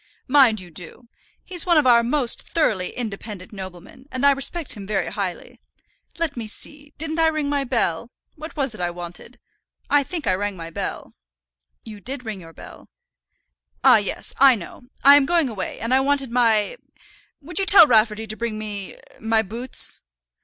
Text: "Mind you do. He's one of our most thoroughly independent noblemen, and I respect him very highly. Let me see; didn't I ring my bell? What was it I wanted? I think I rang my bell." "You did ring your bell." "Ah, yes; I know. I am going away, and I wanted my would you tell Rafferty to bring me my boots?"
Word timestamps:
"Mind 0.27 0.59
you 0.59 0.71
do. 0.71 1.09
He's 1.43 1.67
one 1.67 1.77
of 1.77 1.85
our 1.85 2.01
most 2.01 2.41
thoroughly 2.41 2.89
independent 2.97 3.53
noblemen, 3.53 4.07
and 4.11 4.25
I 4.25 4.31
respect 4.31 4.73
him 4.73 4.87
very 4.87 5.11
highly. 5.11 5.59
Let 6.17 6.35
me 6.35 6.47
see; 6.47 6.91
didn't 6.97 7.19
I 7.19 7.27
ring 7.27 7.49
my 7.49 7.63
bell? 7.65 8.09
What 8.35 8.55
was 8.57 8.73
it 8.73 8.81
I 8.81 8.89
wanted? 8.89 9.39
I 9.91 10.01
think 10.01 10.25
I 10.25 10.33
rang 10.33 10.57
my 10.57 10.71
bell." 10.71 11.13
"You 11.83 11.99
did 11.99 12.25
ring 12.25 12.41
your 12.41 12.51
bell." 12.51 12.89
"Ah, 13.83 13.97
yes; 13.97 14.33
I 14.39 14.55
know. 14.55 14.85
I 15.03 15.17
am 15.17 15.27
going 15.27 15.49
away, 15.49 15.79
and 15.79 15.93
I 15.93 15.99
wanted 15.99 16.31
my 16.31 16.77
would 17.39 17.59
you 17.59 17.67
tell 17.67 17.85
Rafferty 17.85 18.25
to 18.25 18.35
bring 18.35 18.57
me 18.57 18.97
my 19.19 19.43
boots?" 19.43 20.01